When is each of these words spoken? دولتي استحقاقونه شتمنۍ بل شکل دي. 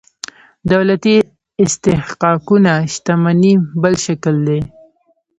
دولتي 0.71 1.15
استحقاقونه 1.65 2.73
شتمنۍ 2.93 3.53
بل 3.81 3.93
شکل 4.05 4.35
دي. 4.47 4.59